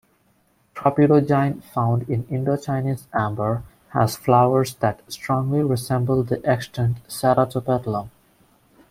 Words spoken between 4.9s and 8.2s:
strongly resemble the extant "Ceratopetalum".